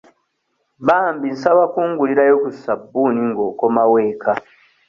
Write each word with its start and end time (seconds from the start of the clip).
Bambi 0.85 1.27
nsaba 1.33 1.63
kungulirayo 1.73 2.35
ku 2.43 2.49
sabbuuni 2.63 3.21
nga 3.29 3.41
okomawo 3.51 3.95
eka. 4.11 4.33